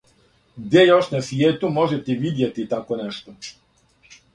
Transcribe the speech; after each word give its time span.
Гдје 0.63 0.85
још 0.85 1.11
на 1.11 1.21
свијету 1.29 1.71
можете 1.77 2.19
видјети 2.25 2.69
тако 2.77 3.03
нешто? 3.05 3.41